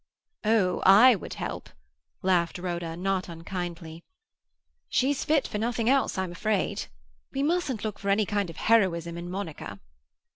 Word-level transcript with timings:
"Oh, 0.45 0.81
I 0.83 1.13
would 1.13 1.35
help," 1.35 1.69
laughed 2.23 2.57
Rhoda, 2.57 2.97
not 2.97 3.29
unkindly. 3.29 4.03
"She's 4.89 5.23
fit 5.23 5.47
for 5.47 5.59
nothing 5.59 5.87
else, 5.91 6.17
I'm 6.17 6.31
afraid. 6.31 6.85
We 7.31 7.43
mustn't 7.43 7.83
look 7.83 7.99
for 7.99 8.09
any 8.09 8.25
kind 8.25 8.49
of 8.49 8.57
heroism 8.57 9.15
in 9.15 9.29
Monica." 9.29 9.79